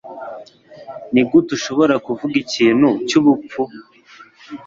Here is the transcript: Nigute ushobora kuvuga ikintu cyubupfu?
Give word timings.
Nigute 1.11 1.49
ushobora 1.57 1.95
kuvuga 2.05 2.35
ikintu 2.45 2.89
cyubupfu? 3.07 3.61